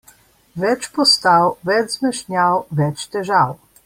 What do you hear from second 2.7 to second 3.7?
več težav.